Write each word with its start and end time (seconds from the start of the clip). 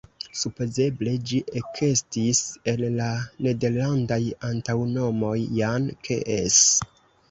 Supozeble 0.43 1.13
ĝi 1.31 1.41
ekestis 1.61 2.41
el 2.75 2.83
la 2.97 3.11
nederlandaj 3.47 4.21
antaŭnomoj 4.53 5.39
"Jan-Kees". 5.63 6.65